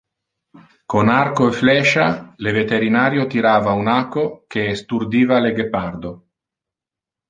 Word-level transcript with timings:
Con 0.91 1.09
arco 1.09 1.49
e 1.49 1.51
flecha 1.51 2.33
le 2.37 2.51
veterinario 2.51 3.27
tirava 3.27 3.73
un 3.73 3.87
aco 3.87 4.25
que 4.47 4.67
esturdiva 4.71 5.37
le 5.39 5.51
guepardo. 5.53 6.11